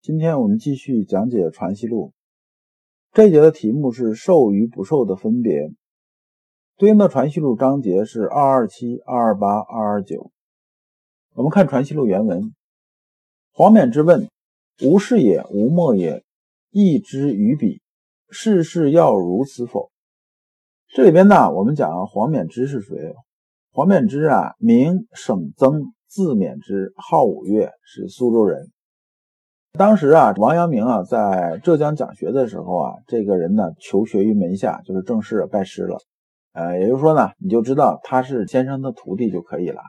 [0.00, 2.10] 今天我们继续讲解《传习录》。
[3.12, 5.72] 这节的题目是“受与不受的分别”，
[6.78, 10.30] 对应的《传习录》章节是二二七、二二八、二二九。
[11.34, 12.54] 我们看《传习录》原文：
[13.50, 14.28] 黄冕之问
[14.86, 16.24] ：“无是也，无莫也，
[16.70, 17.82] 义之于彼，
[18.30, 19.90] 世事要如此否？”
[20.94, 23.16] 这里边呢，我们讲黄冕之是谁？
[23.72, 28.70] 黄冕之啊，名省曾，字冕之，号五岳，是苏州人。
[29.72, 35.98] 当时啊，王阳明啊在浙江讲学的时候啊，这个人呢求学于门下，就是正式拜师了。
[36.52, 39.80] 呃，也就是说呢，你就知道他是先生的徒弟就可以了。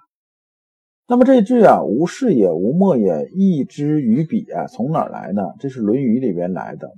[1.07, 5.41] 那么这句啊，无事也，无莫也，义之于彼啊，从哪儿来呢？
[5.59, 6.91] 这是《论语》里边来的，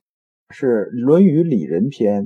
[0.50, 2.24] 是《论语里仁篇》。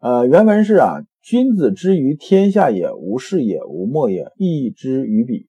[0.00, 5.46] 呃，原文是啊，君子之于天下也，无事也，无莫也，义之于彼。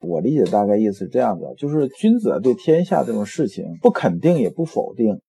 [0.00, 5.20] 我理解大概意思是这样的，就是君子对天下这种事情不肯定也不否定，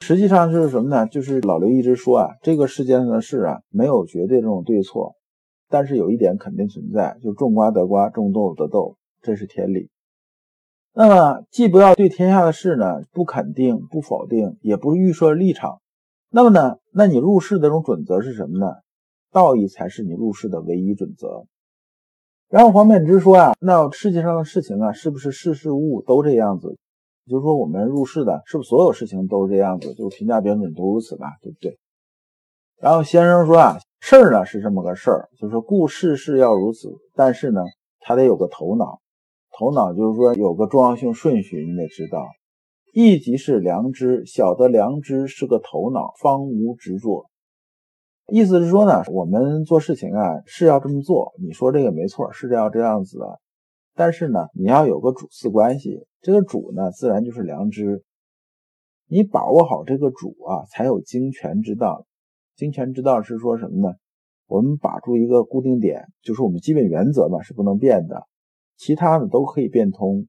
[0.00, 1.06] 实际上是什么呢？
[1.06, 5.14] 就是老刘一直说啊，这个世界上的事啊，没有绝对这种对错，
[5.68, 9.90] 但是有一点肯定存在，就种瓜得瓜，种豆得豆，这是天理。
[10.92, 15.80] 那么既不要对天下的事呢不肯定不否定，也不预设立场，
[16.30, 18.72] 那么呢，那你入世的这种准则是什么呢？
[19.30, 21.46] 道义才是你入世的唯一准则。
[22.48, 26.76] 然后黄冕之说啊，那世界上的事情啊，是不是事事物物都这样子？
[27.26, 29.92] 就是说我们入世的，是不是所有事情都是这样子？
[29.94, 31.76] 就是评价标准都如此吧，对不对？
[32.80, 37.62] 然后先生说啊，事儿呢是这么个事儿，就是说故事事要如此，但是呢，
[37.98, 39.00] 他得有个头脑，
[39.58, 42.28] 头脑就是说有个重要性顺序，你得知道。
[42.92, 47.26] 一即是良知，晓得良知是个头脑，方无执着。
[48.32, 51.32] 意思是说呢，我们做事情啊是要这么做。
[51.38, 53.40] 你说这个没错，是要这样子的。
[53.94, 58.02] 但是呢，你要有个主次关系，这个主呢自然就是良知。
[59.08, 62.04] 你把握好这个主啊，才有精权之道。
[62.56, 63.94] 精权之道是说什么呢？
[64.48, 68.26] 我们把住一个固定点，就是我们基本原则嘛，是不能变的。
[68.76, 70.26] 其他的都可以变通。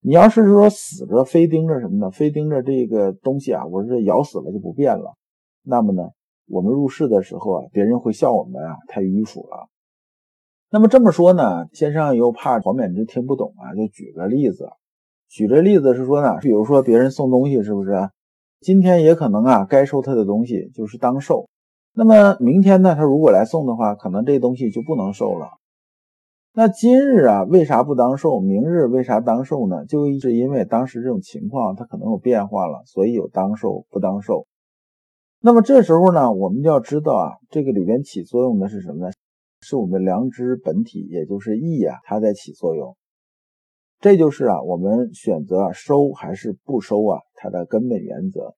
[0.00, 2.10] 你要是说死着非盯着什么呢？
[2.10, 5.16] 非盯着这个东西啊，我这咬死了就不变了。
[5.62, 6.10] 那么呢？
[6.48, 9.68] 我们入世的时候啊，别人会笑我们啊太迂腐了。
[10.70, 14.68] 那么这么说呢，先生又怕黄冕之听不懂啊，就举个例子。
[15.28, 18.10] 举这例子是说呢，比如说别人送东西，是不是？
[18.60, 21.48] 今天也可能啊，该收他的东西就是当受。
[21.94, 25.48] 那么明天呢，他如果来送的话，可能这东西就不能受了。
[26.54, 28.40] 那今日啊，为啥不当受？
[28.40, 29.84] 明日为啥当受呢？
[29.86, 34.46] 就是因为当时这种情况它可能有变化了，所以有当受不当受。
[35.40, 39.12] 那么这时候呢，我们就要知道啊，这个里边起作用的是什么呢？
[39.60, 42.96] 是我们良知本体，也就是义啊，它在起作用。
[44.00, 48.54] 这就是啊，我们选择收还是不收啊，它的根本原则。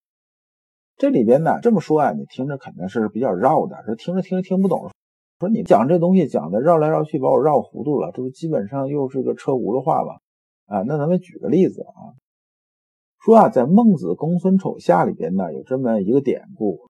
[0.97, 4.91] 这里边呢，这么说啊，你听着肯定是比较绕的，这听着听着听不懂，
[5.39, 10.21] 说你讲这东西讲的绕来绕去，把我绕糊涂了，这不基本上又是个车轱辘话吧？
[10.67, 12.17] 啊，那咱们举个例子啊。
[13.23, 16.89] 说啊，在《孟子公孙丑下》里边呢，有这么一个典故，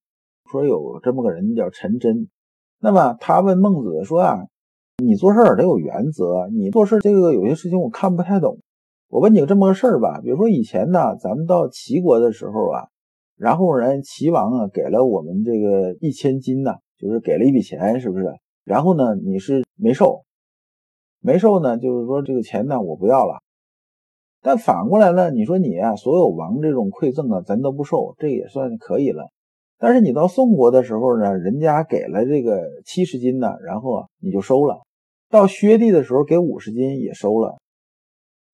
[0.48, 2.28] 说有这么个人叫陈真。
[2.78, 4.38] 那么他问孟子说啊，
[4.98, 8.60] 你做事得有原则，你做事这个有些事情我看不太懂。
[9.08, 12.86] 我问你个这么个事儿吧，比如说以前呢，咱们到齐国的时候啊，
[13.36, 18.26] 然后人齐王啊给了我们这个一千金呢，就是给了一笔钱，是不是？
[18.62, 20.22] 然后呢，你是没受，
[21.20, 23.40] 没受呢，就是说这个钱呢我不要了。
[24.42, 25.30] 但反过来呢？
[25.30, 29.30] 你说你啊，所有王这种馈赠啊，咱都不受，这也算可以了。
[29.78, 34.80] 但是你到宋国的时候呢，人家给了这个七十斤呢，然后啊你就收了。
[35.28, 37.58] 到薛地的时候给五十斤也收了。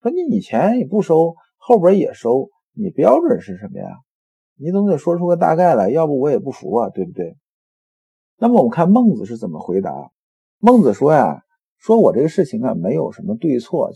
[0.02, 3.86] 说你以前也不收，后边也收，你标准是什么呀？
[4.58, 7.36] 你总得说出个大概来，要不我也不服啊，对不对？
[8.38, 10.10] 那么我们看孟子是怎么回答。
[10.58, 11.42] 孟子说呀，
[11.78, 13.92] 说我这个事情啊，没有什么对错。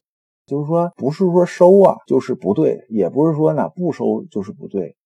[0.50, 4.96] 就是说，不是说收啊就是不对，也不是说呢不收就是不对。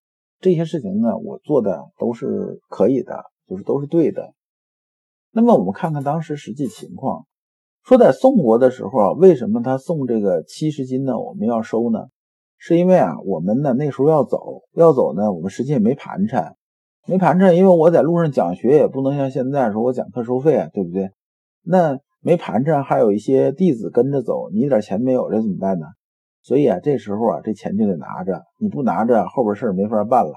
[0.41, 4.33] 这些事情呢，我做的都是可以的，就是都是对的。
[5.33, 7.27] 那么我们看看当时实际情况，
[7.85, 11.19] 说在宋国的时候啊，为什么他送这个七十斤呢？
[11.19, 12.07] 我们要收呢？
[12.57, 16.57] 是因为啊，我们呢那时候要走，要走呢，我们实际也没盘缠，
[17.07, 21.11] 没盘缠，因为我在路上讲学也不能像现在说我讲课收费啊，对不对？
[21.63, 25.87] 那没盘缠，还有一些弟子跟着走，你一点钱没有，这怎么办呢？
[26.43, 30.33] 所以啊，这时候啊，这钱就得拿着，你不拿着，后边事儿没法办了。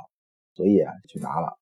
[0.53, 1.57] 所以啊，去拿了。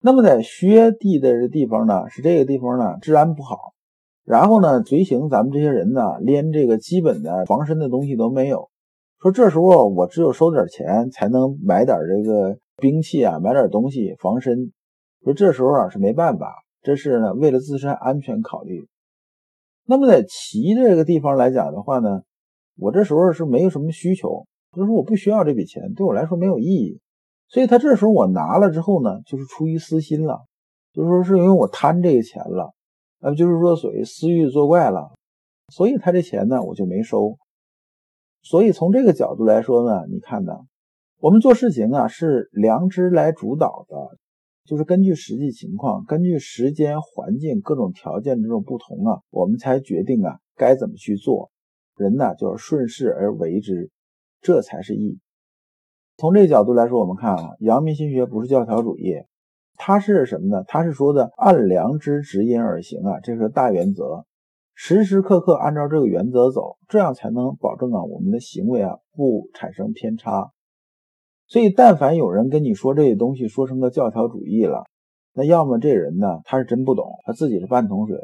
[0.00, 3.56] 那么在薛地的这地方呢，是这个地方呢，治安不好。
[4.24, 8.68] 然后呢，随行咱们这些人呢，连这个基本的防身的东西都没有。
[9.20, 14.72] 说这时候我只有收点钱，才能买点这个兵器啊，买点东西防身。
[15.22, 16.52] 说这时候啊是没办法，
[16.82, 18.88] 这是呢为了自身安全考虑。
[19.90, 22.22] 那么在齐这个地方来讲的话呢。
[22.82, 26.98] 我这时候是没有什么需求，就是说我不需要这笔钱，对我来说没有意义。
[27.46, 30.46] 所以他这时候我拿了之后呢，就是出于私心了，
[30.94, 32.72] 就是说是因为我贪这个钱了，
[33.20, 35.12] 呃，就是说属于私欲作怪了，
[35.68, 37.36] 所以他这钱呢我就没收。
[38.40, 40.54] 所以从这个角度来说呢，你看呢，
[41.18, 44.16] 我们做事情啊是良知来主导的，
[44.64, 51.50] 就是根据实际情况，根据时间环境各种条件这种不同啊，我们才决定啊该怎么去做。
[51.96, 53.90] 人呢，就要顺势而为之，
[54.40, 55.18] 这才是义。
[56.16, 59.14] 从这个角度来说，我们看啊，阳明心学不是教条主义，
[59.76, 60.64] 它是什么呢？
[60.68, 64.24] 它是说的按良知指引而行啊，这是大原则，
[64.74, 70.52] 时时刻刻按照这个原则走，这样才能保证啊我们的行为啊不产生偏差。
[71.50, 74.84] 所以，但凡有人跟你说这些东西说成个教条主义了，
[75.32, 78.16] 那要么这人呢他是真不懂，他自己是半桶水；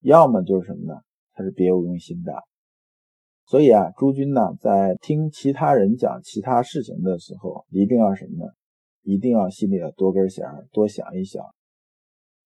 [0.00, 1.00] 要么就是什么呢？
[1.34, 2.34] 他是别有用心的。
[3.46, 8.50] 所以啊，诸君呢，在听其他人讲其他事情的时候，一定要什么呢？
[9.02, 11.44] 一定要心里多根弦，多想一想。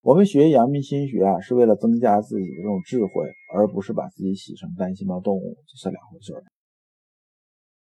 [0.03, 3.11] 我们学阳明心学啊，是为了增加自己的这种智慧，
[3.55, 6.45] 而不是把自己洗成单细胞动物，这是两回事儿。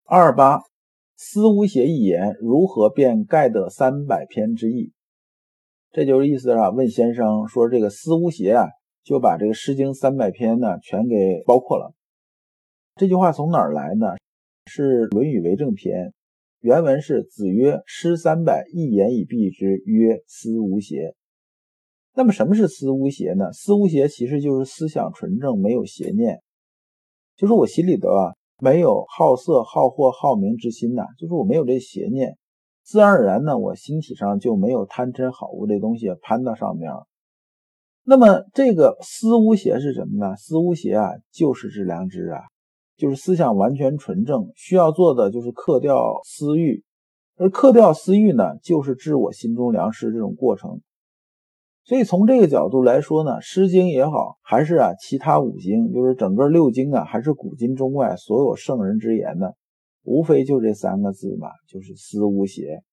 [0.05, 0.61] 二八，
[1.21, 4.93] 思无邪一言，如何辨盖得三百篇之意？
[5.91, 6.69] 这就是意思啊。
[6.69, 8.69] 问先生说，这个思无邪啊，
[9.03, 11.93] 就把这个《诗经》三百篇呢，全给包括了。
[12.95, 14.15] 这句话从哪儿来呢？
[14.65, 16.07] 是《论语为政篇》，
[16.61, 21.15] 原文是：“子曰：诗三百，一言以蔽之，曰思无邪。”
[22.15, 23.51] 那么什么是思无邪呢？
[23.51, 26.41] 思无邪其实就是思想纯正，没有邪念，
[27.35, 32.37] 就是我心里头啊没有好色、好货、好名之心呐，就是我没有这邪念，
[32.83, 36.91] 自然而然呢，我心体上就没有贪嗔好恶这东西攀到上面。
[38.03, 40.35] 那么这个思无邪是什么呢？
[40.35, 42.41] 思无邪啊，就是治良知啊。
[42.97, 46.83] 就是思想完全纯正，需要做的就是克掉私欲，
[47.37, 50.81] 而克掉私欲呢，就是治我心中良师这种过程。
[51.89, 59.47] 所以从这个角度来说呢，《诗经》也好，还是啊其他五经，就是整个六经啊，还是古今中外所有圣人之言呢，
[60.03, 62.83] 无非就这三个字嘛，就是思无邪，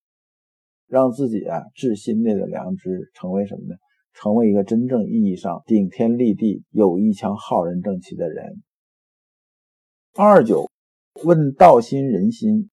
[0.87, 3.75] 让自己啊治心内的良知，成为什么呢？
[4.15, 8.63] 成为一个真正意义上顶天立地、有一腔浩然正气的人。
[10.15, 10.71] 二九
[11.23, 12.71] 问道心人心，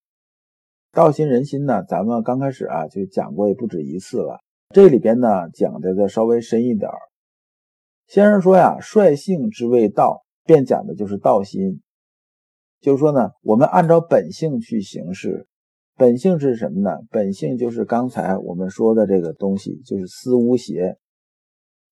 [0.94, 1.84] 道心人心呢？
[1.84, 4.40] 咱们刚开始啊就讲过也不止一次了。
[4.74, 6.98] 这里边呢讲的再稍微深一点儿。
[8.08, 11.84] 先生说呀，率性之谓道，便讲的就是道心。
[12.82, 15.48] 就是说呢，我们按照本性去行事。
[15.96, 16.90] 本性是什么呢？
[17.12, 20.98] 本性就是刚才我们说的这个东西，就是思无邪。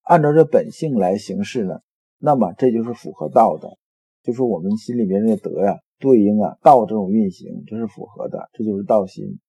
[0.01, 1.81] 按照这本性来行事呢，
[2.17, 3.77] 那么这就是符合道的。
[4.23, 9.39] 就是我们心里边这个德呀，对应啊道这种运行，这是符合的，这就是道心。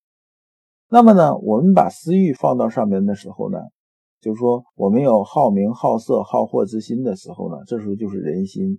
[0.94, 3.58] 那么呢，我们把私欲放到上面的时候呢，
[4.20, 8.78] 就是说我们有好名、好色、好货之心的时候呢，这时候就是人心。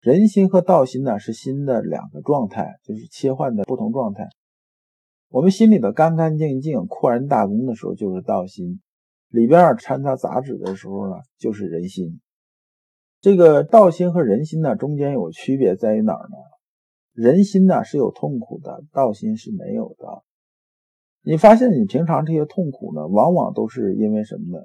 [0.00, 4.28] 人心和道心呢是心的两个状态，就是切换的不同状态。
[5.28, 8.80] 我们心里的干干净净、阔然大公的时候就是道心，
[9.28, 12.20] 里边掺杂杂质的时候呢就是人心。
[13.20, 16.36] 这个道心和人心呢，中间有区别在于哪儿呢？
[17.12, 20.24] 人心呢是有痛苦的，道心是没有的。
[21.26, 24.62] 你发现你平常这些痛苦呢，往往都是因为什么呢？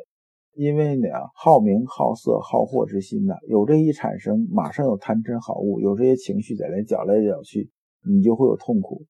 [0.56, 7.70] 因为呢好名、好色、好货之心呢，有这一产生，马上有贪嗔好恶，有这些情绪在那搅来搅去，
[8.06, 9.06] 你就会有痛苦。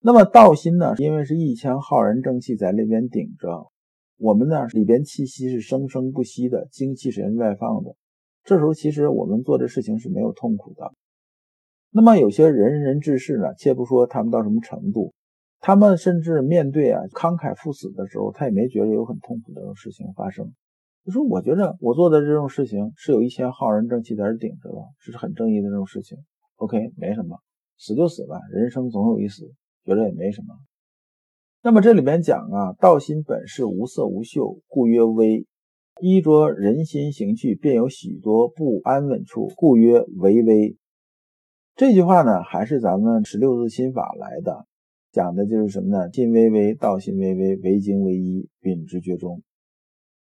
[0.00, 3.72] 那么道心呢，因为是一腔浩然正气在那边顶着，
[4.16, 7.96] 我们呢里边气息是生生不息的，精气神外放的。
[8.44, 10.92] 这时候其实我们做的事情是没有痛苦的。
[11.90, 15.14] 那么有些仁人志士呢，且不说他们到什么程度，
[15.66, 20.52] 他们甚至面对啊慷慨赴死的时候，他也没觉得有很痛苦的这种事情发生。
[21.06, 26.18] 就说我觉得我做的这种事情是有一些浩然正气在这顶着的，这是很正义的这种事情。
[26.56, 27.38] OK，没什么。
[27.78, 29.50] 死就死吧，人生总有一死，
[29.86, 30.54] 觉得也没什么。
[31.62, 35.46] 那么这里面讲啊，道心本是无色无嗅，故曰微。
[36.02, 40.76] 衣着人心行去，便有许多不安稳处，故曰为微。
[41.74, 44.66] 这句话呢，还是咱们十六字心法来的，
[45.14, 46.10] 讲的就是什么呢？
[46.12, 49.44] 心微微，道心微微，为精为一，秉之绝中。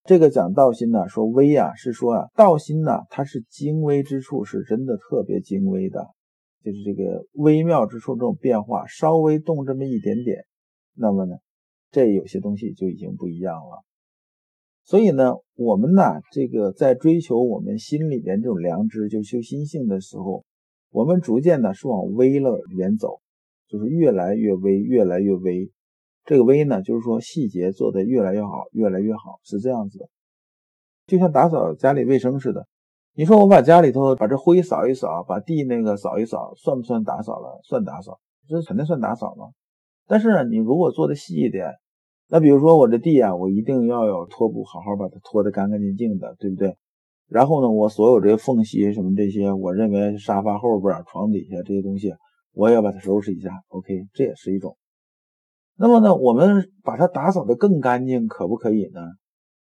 [0.04, 6.06] 这个讲道心呢，说微啊，是说啊，道心呢，它是精微之处，是真的特别精微的，
[6.62, 10.44] 就是这个微妙之处，这种变化稍微动这么一点点，
[10.94, 11.34] 那么呢，
[11.90, 13.82] 这有些东西就已经不一样了。
[14.84, 20.44] 所以呢，我们呢，这个在追求我们心里边这种良知，就修心性的时候，
[20.92, 23.18] 我们逐渐的是往微了里边走，
[23.68, 25.70] 就是越来越微，越来越微。
[26.24, 30.08] 这个微呢，就是说细节做得越来越好，越来越好，是这样子的。
[31.06, 32.66] 就像打扫家里卫生似的，
[33.14, 37.60] 你说我把家里头把这灰扫一扫，把地那个扫一扫，算不算打扫了？
[37.64, 39.52] 算打扫，这肯定算打扫了。
[40.06, 41.72] 但是呢，你如果做的细一点。
[42.30, 46.76] 那比如说我这地啊，我一定要有拖布，好好把它拖得干干净净的，对不对？
[47.26, 52.12] 然后呢，我所有这些缝隙什么这些，我认为沙发后边、床底下这些东西，
[52.52, 53.50] 我也要把它收拾一下。
[53.68, 54.76] OK，这也是一种。
[55.76, 59.00] 那么呢，我们把它打扫得更干净，可不可以呢？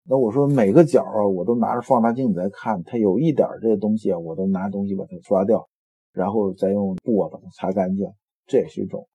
[0.08, 5.68] 那我说每个角啊，我都拿着放大镜在看，它有一点这些东西啊，我都拿东西把它刷掉，
[6.12, 8.06] 然后再用布啊把它擦干净，
[8.46, 9.06] 这也是一种。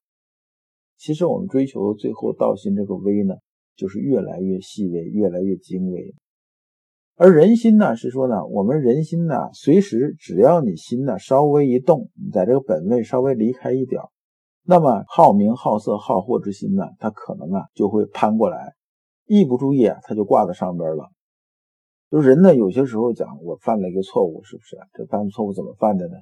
[0.98, 3.34] 其实我们追求最后道心这个微呢，
[3.76, 6.14] 就是越来越细微，越来越精微。
[7.24, 14.02] 而人心呢，是说呢，我们人心呢，随时只要你心呢稍微一动，你在这个本位稍微离开一点，
[14.64, 18.74] 那么好名好色好货之心呢，它可能啊就会攀过来，
[19.28, 21.12] 一不注意啊，它就挂在上边了。
[22.10, 24.76] 就人呢，有些时候讲我犯了一个错误，是不是？
[24.94, 26.16] 这犯错误怎么犯的呢？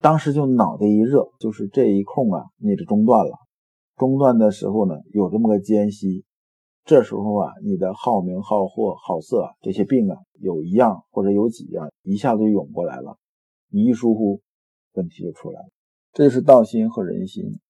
[0.00, 3.36] 当时就脑袋一热，就是这一空啊，你就中断了。
[3.96, 6.24] 中断的时候呢，有这么个间隙，
[6.88, 13.18] 这时候啊，你的好名好货好色这些病啊，有一样或者有几样，一下子就涌过来了，
[13.70, 14.40] 你一疏忽，
[14.94, 15.68] 问题就出来了。
[16.14, 17.60] 这是道心和人心。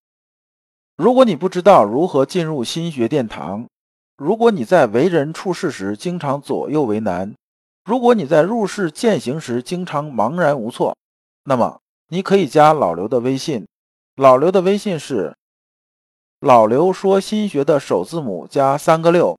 [0.97, 3.67] 如果你不知道如何进入心学殿堂，
[4.17, 7.35] 如果你在为人处事时经常左右为难，
[7.85, 10.97] 如果你在入世践行时经常茫然无措，
[11.43, 13.67] 那么你可以加老刘的微信，
[14.15, 15.37] 老刘的微信是。
[16.41, 19.37] 老刘说：“心学的首字母加三个六。”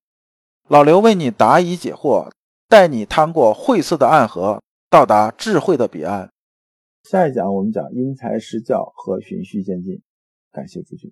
[0.67, 2.29] 老刘为你答疑解惑，
[2.67, 6.29] 带你趟过晦涩的暗河，到达智慧的彼岸。
[7.03, 10.01] 下一讲我们讲因材施教和循序渐进。
[10.51, 11.11] 感谢咨询。